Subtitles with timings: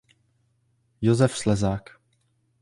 [1.01, 1.99] Josef Slezák.